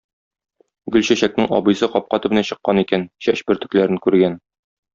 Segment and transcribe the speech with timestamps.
[0.95, 4.39] Гөлчәчәкнең абыйсы капка төбенә чыккан икән, чәч бөртекләрен күргән.